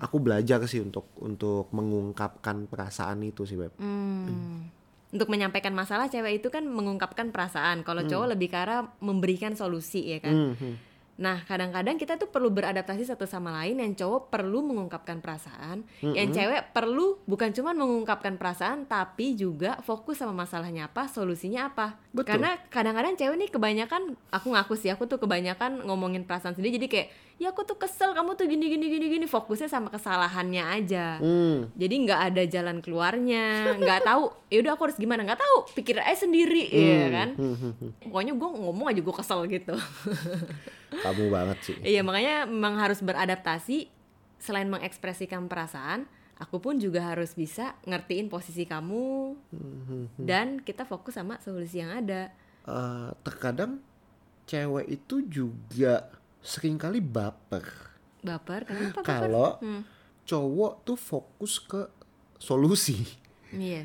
[0.00, 4.72] Aku belajar sih untuk untuk mengungkapkan perasaan itu sih beb Hmm.
[5.10, 7.82] Untuk menyampaikan masalah, cewek itu kan mengungkapkan perasaan.
[7.82, 10.54] Kalau cowok lebih ke arah memberikan solusi, ya kan.
[10.54, 10.74] Hmm, hmm.
[11.20, 13.82] Nah, kadang-kadang kita tuh perlu beradaptasi satu sama lain.
[13.82, 20.16] Yang cowok perlu mengungkapkan perasaan, yang cewek perlu bukan cuma mengungkapkan perasaan, tapi juga fokus
[20.16, 22.00] sama masalahnya apa, solusinya apa.
[22.10, 22.36] Betul.
[22.36, 26.74] Karena kadang-kadang cewek nih kebanyakan, aku ngaku sih, aku tuh kebanyakan ngomongin perasaan sendiri.
[26.74, 29.26] Jadi kayak, ya aku tuh kesel, kamu tuh gini gini gini gini.
[29.30, 31.22] Fokusnya sama kesalahannya aja.
[31.22, 31.70] Hmm.
[31.78, 34.34] Jadi nggak ada jalan keluarnya, nggak tahu.
[34.50, 35.22] Ya udah aku harus gimana?
[35.22, 35.56] Nggak tahu.
[35.78, 37.28] Pikir aja sendiri, ya kan.
[37.38, 37.90] Hmm, hmm, hmm.
[38.10, 39.74] Pokoknya gue ngomong aja gue kesel gitu.
[40.90, 43.86] kamu banget sih Iya makanya memang harus beradaptasi
[44.40, 46.08] selain mengekspresikan perasaan,
[46.40, 49.36] aku pun juga harus bisa ngertiin posisi kamu
[50.18, 52.32] dan kita fokus sama solusi yang ada.
[52.62, 53.84] Eh, terkadang
[54.44, 56.08] cewek itu juga
[56.40, 57.62] sering kali baper
[58.18, 59.00] Baper kenapa?
[59.00, 59.84] kalau Hmm.
[60.22, 61.80] cowok tuh fokus ke
[62.36, 63.04] solusi
[63.50, 63.84] Iya.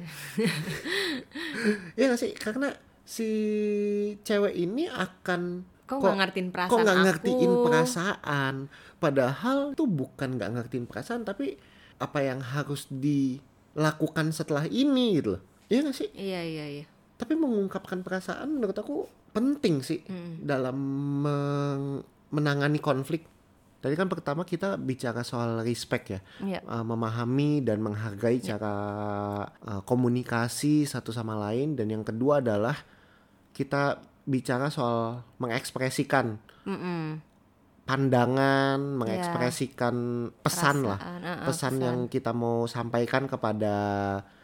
[1.95, 2.69] ya gak sih karena
[3.01, 3.29] si
[4.21, 7.05] cewek ini akan Kok nggak ngertiin perasaan kok nggak aku?
[7.05, 8.55] ngertiin perasaan
[8.97, 11.53] padahal tuh bukan nggak ngertiin perasaan tapi
[11.97, 16.85] apa yang harus dilakukan setelah ini gitu loh Iya gak sih Iya iya iya.
[17.15, 20.39] tapi mengungkapkan perasaan menurut aku penting sih Hmm.
[20.41, 20.77] dalam
[22.29, 23.25] menangani konflik
[23.79, 26.59] tadi kan pertama kita bicara soal respect ya Iya.
[26.65, 28.75] uh, memahami dan menghargai cara
[29.45, 32.73] uh, komunikasi satu sama lain dan yang kedua adalah
[33.51, 37.21] kita bicara soal mengekspresikan Mm-mm.
[37.85, 39.95] Pandangan, mengekspresikan
[40.41, 41.85] pesan lah, Perasaan, uh, uh, pesan, pesan.
[41.85, 43.75] yang kita mau sampaikan kepada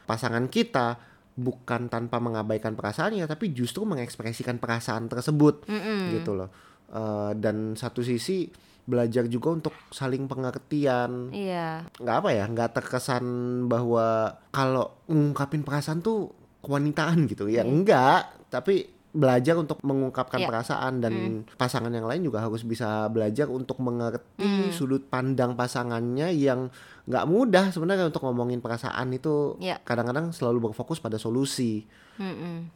[0.05, 1.01] pasangan kita
[1.33, 6.21] bukan tanpa mengabaikan perasaannya, tapi justru mengekspresikan perasaan tersebut Mm-mm.
[6.21, 6.49] gitu loh.
[6.91, 8.51] Uh, dan satu sisi
[8.81, 11.87] belajar juga untuk saling pengertian, Iya.
[11.97, 13.25] nggak apa ya, nggak terkesan
[13.65, 16.29] bahwa kalau ngungkapin perasaan tuh
[16.61, 20.47] kewanitaan gitu, ya enggak, tapi belajar untuk mengungkapkan Iya.
[20.47, 21.13] perasaan dan
[21.55, 26.71] pasangan yang lain juga harus bisa belajar untuk mengerti sudut pandang pasangannya yang
[27.03, 29.83] nggak mudah sebenarnya untuk ngomongin perasaan itu Iya.
[29.83, 31.83] kadang-kadang selalu berfokus pada solusi.
[32.15, 32.71] Mm-mm.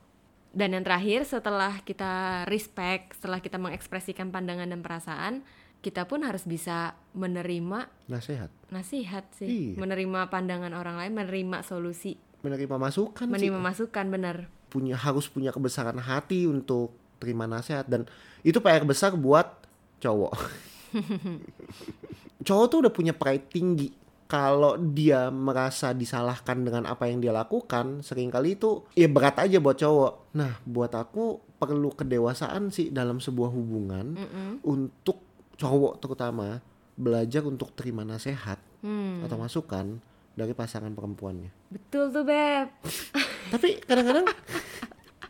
[0.51, 5.43] Dan yang terakhir setelah kita respect, setelah kita mengekspresikan pandangan dan perasaan,
[5.79, 9.79] kita pun harus bisa menerima Nasihat, nasihat sih, Iya.
[9.79, 13.31] menerima pandangan orang lain, menerima solusi, menerima masukan sih.
[13.31, 14.37] menerima masukan benar.
[14.75, 18.03] Punya harus punya kebesaran hati untuk terima nasihat dan
[18.43, 19.47] itu PR besar buat
[20.03, 20.35] cowok.
[22.47, 23.89] cowok tuh udah punya pride tinggi.
[24.25, 29.61] Kalau dia merasa disalahkan dengan apa yang dia lakukan, sering kali itu ya berat aja
[29.61, 30.33] buat cowok.
[30.33, 34.65] Nah, buat aku perlu kedewasaan sih dalam sebuah hubungan Mm-mm.
[34.65, 35.21] untuk
[35.55, 36.59] cowok terutama
[36.97, 39.25] belajar untuk terima nasihat Hmm.
[39.25, 39.97] atau masukan
[40.35, 41.49] dari pasangan perempuannya.
[41.67, 42.67] Betul tuh beb.
[43.53, 44.25] tapi kadang-kadang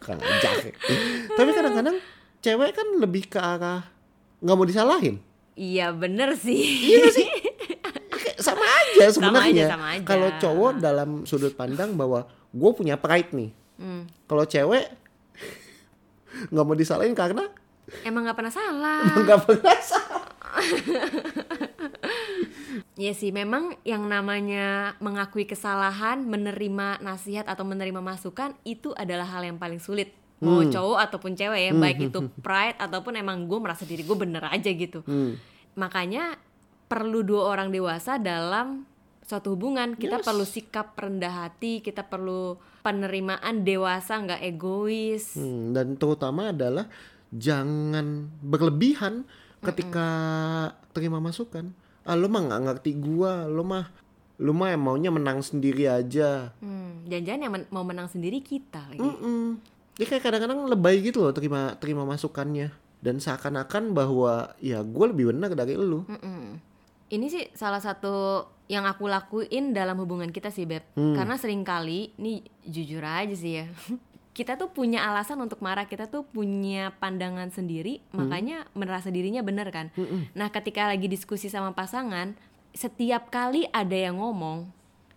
[0.05, 0.55] ajar.
[1.33, 1.97] tapi kadang-kadang
[2.37, 3.81] cewek kan lebih ke arah
[4.37, 5.17] nggak mau disalahin
[5.55, 6.61] Iya bener sih.
[6.85, 7.25] iya sih
[8.37, 9.67] sama aja sebenarnya
[10.05, 14.05] kalau cowok dalam sudut pandang bahwa gue punya pride nih Hmm.
[14.23, 14.87] kalau cewek
[16.47, 17.49] nggak mau disalahin karena
[18.01, 19.01] Emang nggak pernah salah.
[19.19, 20.25] nggak pernah salah.
[22.95, 29.43] Iya sih, memang yang namanya mengakui kesalahan, menerima nasihat atau menerima masukan itu adalah hal
[29.43, 30.11] yang paling sulit.
[30.43, 30.71] Mau Hmm.
[30.71, 34.67] cowok ataupun cewek ya, baik itu pride ataupun emang gue merasa diri gue bener aja
[34.67, 34.99] gitu.
[35.07, 35.39] Hmm.
[35.75, 36.35] Makanya
[36.85, 38.83] perlu dua orang dewasa dalam
[39.23, 39.95] suatu hubungan.
[39.95, 40.25] Kita Yes.
[40.27, 45.33] perlu sikap rendah hati, kita perlu penerimaan dewasa, nggak egois.
[45.33, 46.85] Hmm, dan terutama adalah
[47.31, 49.25] jangan berlebihan
[49.65, 50.07] ketika
[50.93, 51.73] terima masukan.
[52.05, 53.89] Ah lo mah nggak ngerti gua, lo mah
[54.37, 56.53] lo mah yang maunya menang sendiri aja.
[56.61, 59.01] Hmm, jangan-jangan yang men- mau menang sendiri kita lagi.
[59.01, 59.57] Mm-mm.
[59.95, 65.33] Dia kayak kadang-kadang lebay gitu loh terima terima masukannya dan seakan-akan bahwa ya gue lebih
[65.33, 66.03] benar dari lu.
[66.05, 66.61] Mm-mm.
[67.05, 72.17] Ini sih salah satu yang aku lakuin dalam hubungan kita sih Beb Karena sering kali,
[72.17, 73.65] nih jujur aja sih ya
[74.35, 79.71] Kita tuh punya alasan untuk marah, kita tuh punya pandangan sendiri Makanya merasa dirinya bener
[79.71, 79.95] kan.
[80.35, 82.35] Nah ketika lagi diskusi sama pasangan
[82.75, 84.67] Setiap kali ada yang ngomong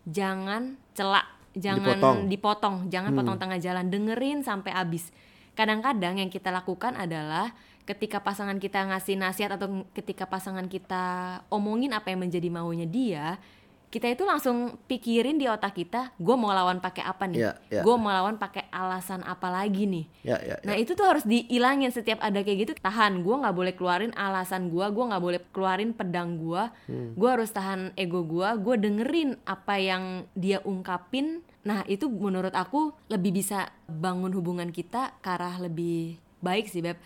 [0.08, 2.18] Jangan celak, jangan Dipotong.
[2.32, 5.12] dipotong, jangan potong tengah jalan Dengerin sampai habis.
[5.52, 7.52] Kadang-kadang yang kita lakukan adalah
[7.84, 13.40] ketika pasangan kita ngasih nasihat atau ketika pasangan kita omongin apa yang menjadi maunya dia
[13.88, 17.80] kita itu langsung pikirin di otak kita gue mau lawan pakai apa nih Iya, iya.
[17.80, 20.78] gue mau lawan pakai alasan apa lagi nih Ya, ya, Nah ya.
[20.78, 24.84] itu tuh harus dihilangin setiap ada kayak gitu tahan gue nggak boleh keluarin alasan gue
[24.84, 27.12] gue nggak boleh keluarin pedang gue Hmm.
[27.14, 32.92] gue harus tahan ego gue gue dengerin apa yang dia ungkapin nah itu menurut aku
[33.06, 37.00] lebih bisa bangun hubungan kita ke arah lebih baik sih beb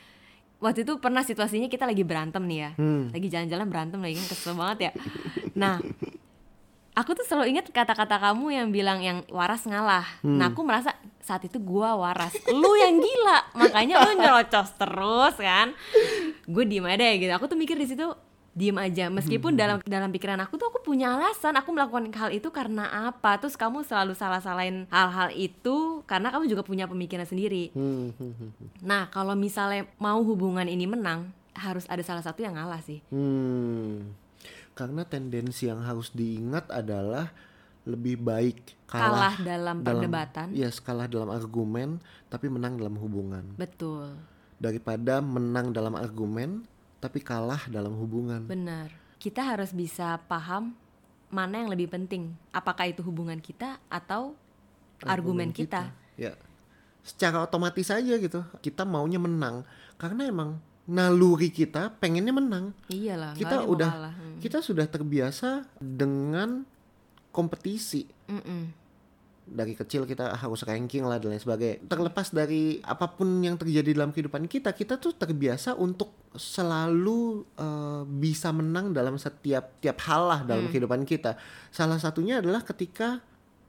[0.58, 3.06] waktu itu pernah situasinya kita lagi berantem nih ya Hmm.
[3.08, 4.92] lagi jalan-jalan berantem lagi kan kesel banget ya
[5.52, 5.78] nah
[6.92, 10.04] aku tuh selalu ingat kata-kata kamu yang bilang yang waras ngalah.
[10.20, 10.36] Hmm.
[10.36, 13.38] Nah, aku merasa saat itu gua waras, lu yang gila.
[13.56, 15.72] Makanya lu nyerocos terus kan.
[16.44, 17.32] Gue diem aja deh gitu.
[17.32, 18.04] Aku tuh mikir di situ
[18.52, 19.16] diem aja Hmm.
[19.16, 23.40] meskipun dalam dalam pikiran aku tuh aku punya alasan aku melakukan hal itu karena apa
[23.40, 28.32] terus kamu selalu salah salahin hal-hal itu karena kamu juga punya pemikiran sendiri Hmm, hmm,
[28.36, 28.68] hmm, hmm.
[28.84, 34.12] nah kalau misalnya mau hubungan ini menang harus ada salah satu yang ngalah sih Hmm.
[34.72, 37.28] Karena tendensi yang harus diingat adalah
[37.82, 41.98] lebih baik kalah, kalah, dalam perdebatan Yes, kalah dalam argumen
[42.30, 43.42] tapi menang dalam hubungan.
[43.58, 44.14] betul
[44.62, 46.62] Daripada menang dalam argumen
[47.02, 48.46] tapi kalah dalam hubungan.
[48.46, 48.94] Benar.
[49.18, 50.78] Kita harus bisa paham
[51.34, 52.30] mana yang lebih penting.
[52.54, 54.38] Apakah itu hubungan kita atau
[55.02, 55.90] argumen, kita.
[56.14, 56.38] Ya.
[57.02, 58.46] Secara otomatis aja gitu.
[58.62, 59.66] Kita maunya menang
[59.98, 62.70] karena emang naluri kita pengennya menang.
[62.86, 63.34] Iyalah.
[63.34, 64.14] Kita udah kalah.
[64.42, 66.66] Kita sudah terbiasa dengan
[67.30, 68.04] kompetisi.
[68.28, 68.82] Mm-mm.
[69.42, 71.82] dari kecil kita harus ranking lah dan lain sebagainya.
[71.90, 78.02] Terlepas dari apa pun yang terjadi dalam kehidupan kita, kita tuh terbiasa untuk selalu eh,
[78.06, 81.34] bisa menang dalam setiap tiap hal lah dalam kehidupan kita.
[81.74, 83.18] Salah satunya adalah ketika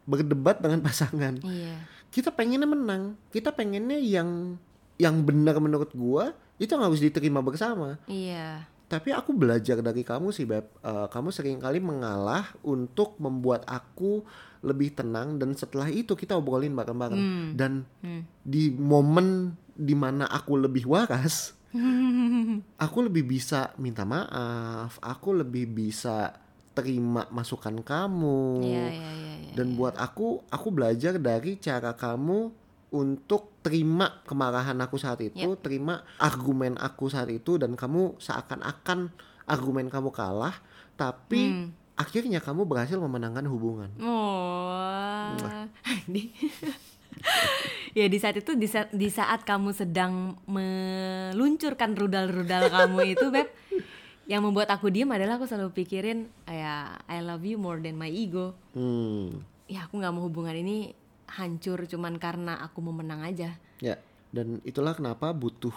[0.06, 1.42] berdebat dengan pasangan.
[1.42, 1.90] Iya.
[2.14, 4.62] Kita pengennya menang, kita pengennya yang
[5.02, 7.98] yang benar menurut gua itu yang harus diterima bersama.
[8.06, 8.70] Iya.
[8.94, 14.22] Tapi aku belajar dari kamu sih Beb Eh, Kamu sering kali mengalah untuk membuat aku
[14.62, 17.50] lebih tenang Dan setelah itu kita obrolin bareng-bareng Hmm.
[17.54, 18.22] Dan Hmm.
[18.40, 21.58] di momen di mana aku lebih waras
[22.86, 26.38] Aku lebih bisa minta maaf Aku lebih bisa
[26.72, 29.54] terima masukan kamu Iya, iya, iya, iya.
[29.54, 32.50] Dan buat aku, aku belajar dari cara kamu
[32.90, 39.10] untuk terima kemarahan aku saat itu, terima argumen aku saat itu dan kamu seakan-akan
[39.44, 40.54] argumen kamu kalah,
[40.94, 41.68] tapi Hmm.
[41.96, 43.90] akhirnya kamu berhasil memenangkan hubungan.
[44.04, 45.32] Oh.
[47.94, 53.48] Ya di saat itu di saat, di saat kamu sedang meluncurkan rudal-rudal kamu itu beb
[54.26, 58.10] yang membuat aku diem adalah aku selalu pikirin ya I love you more than my
[58.10, 60.98] ego Hmm, ya aku nggak mau hubungan ini
[61.38, 63.98] hancur cuman karena aku mau menang aja ya.
[64.34, 65.74] Dan itulah kenapa butuh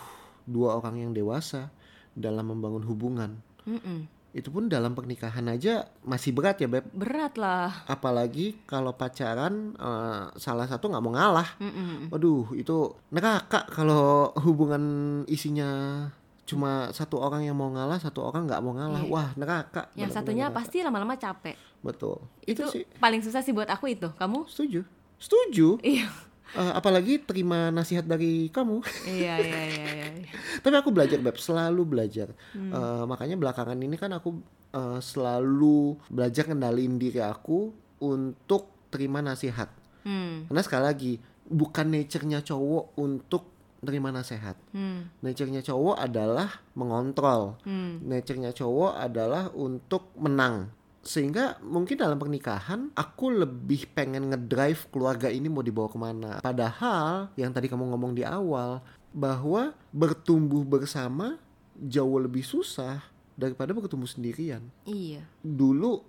[0.48, 1.68] dua orang yang dewasa
[2.16, 3.36] dalam membangun hubungan.
[3.68, 4.08] Mm-mm.
[4.32, 6.88] Itu pun dalam pernikahan aja masih berat ya, Beb.
[6.92, 11.48] berat lah Apalagi kalau pacaran eh, salah satu nggak mau ngalah.
[11.60, 12.08] Mm-mm.
[12.08, 14.84] Waduh, itu neraka kalau hubungan
[15.28, 16.04] isinya
[16.46, 19.02] cuma satu orang yang mau ngalah, satu orang nggak mau ngalah.
[19.04, 19.12] Iya.
[19.12, 19.82] Wah, neraka.
[19.98, 20.64] yang satunya neraka.
[20.64, 22.18] pasti lama-lama capek betul.
[22.42, 24.82] itu, Itu, sih paling susah sih buat aku itu kamu setuju.
[25.18, 25.80] Setuju.
[25.82, 26.08] iya
[26.56, 28.80] Eh, apalagi terima nasihat dari kamu.
[29.04, 30.08] iya iya iya iya
[30.64, 32.32] Tapi aku belajar, Beb, selalu belajar.
[32.56, 32.72] Hmm.
[32.72, 34.40] Eh, makanya belakangan ini kan aku
[34.72, 39.68] eh, selalu belajar kendaliin diri aku untuk terima nasihat.
[40.08, 40.48] hmm.
[40.48, 41.12] Karena sekali lagi,
[41.44, 43.52] bukan nature-nya cowok untuk
[43.84, 44.56] terima nasihat.
[44.72, 45.12] Hmm.
[45.20, 47.60] Nature-nya cowok adalah mengontrol.
[47.68, 48.00] Hmm.
[48.00, 50.72] Nature-nya cowok adalah untuk menang.
[51.06, 56.30] Sehingga mungkin dalam pernikahan aku lebih pengen ngedrive keluarga ini mau dibawa ke mana.
[56.42, 58.82] Padahal yang tadi kamu ngomong di awal
[59.14, 61.38] bahwa bertumbuh bersama
[61.78, 63.00] jauh lebih susah
[63.38, 64.66] daripada bertumbuh sendirian.
[64.82, 66.02] iya Dulu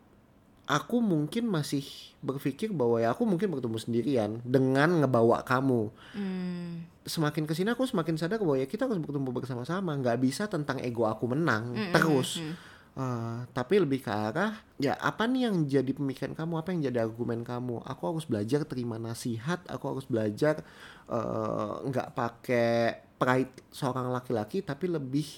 [0.67, 1.85] aku mungkin masih
[2.19, 6.83] berpikir bahwa ya aku mungkin bertumbuh sendirian dengan ngebawa kamu Hmm.
[7.07, 10.83] semakin ke sini aku semakin sadar bahwa ya kita harus bertumbuh bersama-sama nggak bisa tentang
[10.83, 12.53] ego aku menang Mm-mm, terus mm.
[12.97, 16.53] Eh, tapi lebih ke arah ya apa nih yang jadi pemikiran kamu?
[16.57, 17.85] Apa yang jadi argumen kamu?
[17.85, 20.65] Aku harus belajar terima nasihat aku harus belajar
[21.05, 25.29] eh, nggak pakai pride seorang laki-laki tapi lebih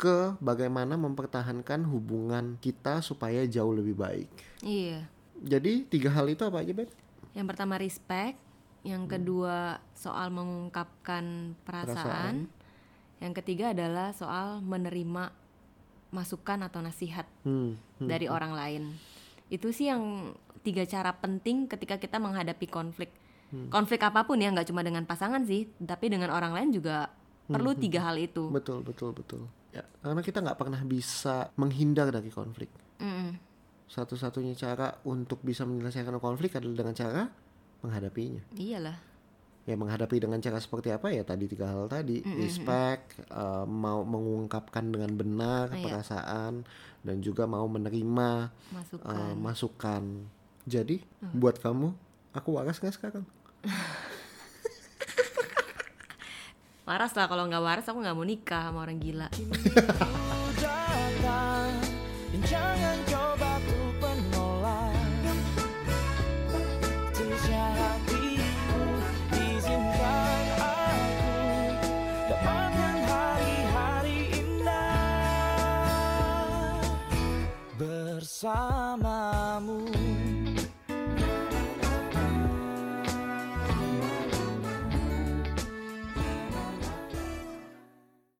[0.00, 4.28] ke bagaimana mempertahankan hubungan kita supaya jauh lebih baik.
[4.64, 5.04] Iya.
[5.36, 6.88] Jadi tiga hal itu apa aja Bet?
[7.36, 8.40] yang pertama respect.
[8.86, 12.48] Yang kedua soal mengungkapkan perasaan,
[13.18, 15.34] yang ketiga adalah soal menerima
[16.16, 18.08] masukan atau nasihat Hmm, hmm.
[18.08, 18.82] dari orang lain
[19.52, 20.32] itu sih yang
[20.64, 23.12] tiga cara penting ketika kita menghadapi konflik
[23.68, 27.12] konflik apa pun ya nggak cuma dengan pasangan sih tapi dengan orang lain juga
[27.46, 29.46] perlu tiga hal itu Betul, betul, betul.
[29.70, 32.66] Ya, karena kita nggak pernah bisa menghindar dari konflik.
[32.98, 33.36] Mm-mm.
[33.86, 37.22] Satu-satunya cara untuk bisa menyelesaikan konflik adalah dengan cara
[37.84, 38.42] menghadapinya.
[38.56, 38.98] iyalah
[39.66, 44.86] Ya menghadapi dengan cara seperti apa ya tadi tiga hal tadi, respect, eh, mau mengungkapkan
[44.86, 45.82] dengan benar Iya.
[45.82, 46.62] perasaan
[47.02, 48.30] dan juga mau menerima
[48.70, 50.02] masukan eh, masukan.
[50.62, 51.02] Jadi
[51.34, 51.90] buat kamu,
[52.30, 53.26] aku waras nggak sekarang?
[56.86, 59.26] waras lah kalau nggak waras aku nggak mau nikah sama orang gila
[78.46, 79.05] time